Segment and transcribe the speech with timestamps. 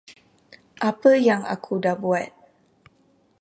[0.89, 2.31] Apa yang aku dah buat.